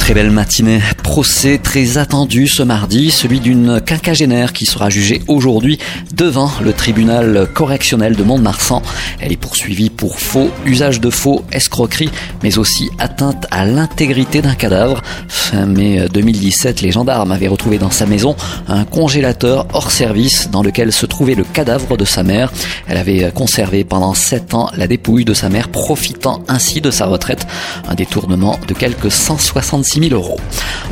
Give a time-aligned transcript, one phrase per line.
[0.00, 0.80] Très belle matinée.
[1.04, 5.78] Procès très attendu ce mardi, celui d'une quinquagénaire qui sera jugée aujourd'hui
[6.14, 8.82] devant le tribunal correctionnel de Mont-de-Marsan.
[9.20, 12.10] Elle est poursuivie pour faux, usage de faux, escroquerie,
[12.42, 15.02] mais aussi atteinte à l'intégrité d'un cadavre.
[15.28, 18.34] Fin mai 2017, les gendarmes avaient retrouvé dans sa maison
[18.66, 22.52] un congélateur hors service dans lequel se trouvait le cadavre de sa mère.
[22.88, 27.06] Elle avait conservé pendant sept ans la dépouille de sa mère, profitant ainsi de sa
[27.06, 27.46] retraite.
[27.88, 30.38] Un détournement de quelques 166 000 euros.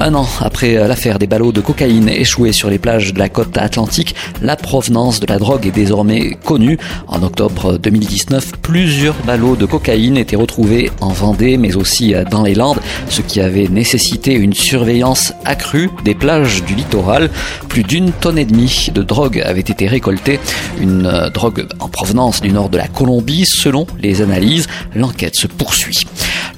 [0.01, 3.57] Un an après l'affaire des ballots de cocaïne échoués sur les plages de la côte
[3.59, 6.79] atlantique, la provenance de la drogue est désormais connue.
[7.07, 12.55] En octobre 2019, plusieurs ballots de cocaïne étaient retrouvés en Vendée, mais aussi dans les
[12.55, 17.31] Landes, ce qui avait nécessité une surveillance accrue des plages du littoral.
[17.69, 20.39] Plus d'une tonne et demie de drogue avait été récoltée,
[20.81, 24.69] une drogue en provenance du nord de la Colombie, selon les analyses.
[24.95, 26.07] L'enquête se poursuit.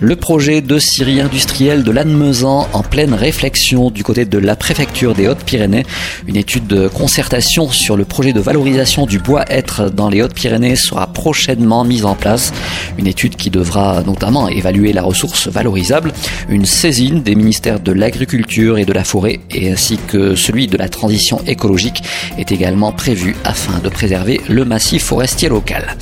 [0.03, 5.15] Le projet de scierie industrielle de Lannemezan en pleine réflexion du côté de la préfecture
[5.15, 5.85] des Hautes-Pyrénées.
[6.27, 10.77] Une étude de concertation sur le projet de valorisation du bois être dans les Hautes-Pyrénées
[10.77, 12.51] sera prochainement mise en place.
[12.97, 16.15] Une étude qui devra notamment évaluer la ressource valorisable.
[16.49, 20.79] Une saisine des ministères de l'Agriculture et de la Forêt et ainsi que celui de
[20.79, 22.03] la transition écologique
[22.39, 25.95] est également prévue afin de préserver le massif forestier local.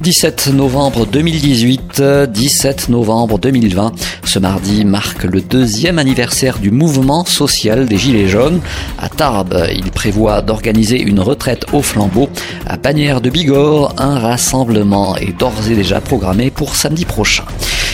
[0.00, 3.92] 17 novembre 2018, 17 novembre 2020.
[4.24, 8.60] Ce mardi marque le deuxième anniversaire du mouvement social des Gilets jaunes.
[8.98, 12.28] À Tarbes, il prévoit d'organiser une retraite au flambeau.
[12.66, 17.44] À Bagnères de Bigorre, un rassemblement est d'ores et déjà programmé pour samedi prochain.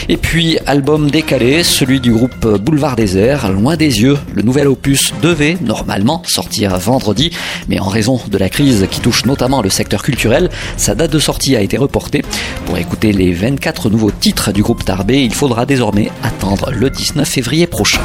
[0.09, 4.17] Et puis, album décalé, celui du groupe Boulevard Désert, Loin des yeux.
[4.33, 7.31] Le nouvel opus devait normalement sortir vendredi,
[7.69, 11.19] mais en raison de la crise qui touche notamment le secteur culturel, sa date de
[11.19, 12.23] sortie a été reportée.
[12.65, 17.27] Pour écouter les 24 nouveaux titres du groupe Tarbé, il faudra désormais attendre le 19
[17.27, 18.01] février prochain.